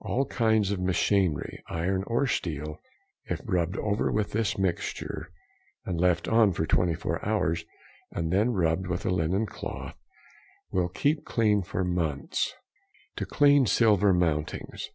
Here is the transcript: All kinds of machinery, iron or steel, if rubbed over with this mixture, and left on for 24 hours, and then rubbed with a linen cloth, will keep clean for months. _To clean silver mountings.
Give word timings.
All 0.00 0.26
kinds 0.26 0.72
of 0.72 0.80
machinery, 0.80 1.62
iron 1.68 2.02
or 2.08 2.26
steel, 2.26 2.80
if 3.26 3.40
rubbed 3.44 3.76
over 3.76 4.10
with 4.10 4.32
this 4.32 4.58
mixture, 4.58 5.30
and 5.84 6.00
left 6.00 6.26
on 6.26 6.50
for 6.52 6.66
24 6.66 7.24
hours, 7.24 7.64
and 8.10 8.32
then 8.32 8.50
rubbed 8.50 8.88
with 8.88 9.06
a 9.06 9.10
linen 9.10 9.46
cloth, 9.46 9.94
will 10.72 10.88
keep 10.88 11.24
clean 11.24 11.62
for 11.62 11.84
months. 11.84 12.52
_To 13.18 13.24
clean 13.28 13.64
silver 13.66 14.12
mountings. 14.12 14.88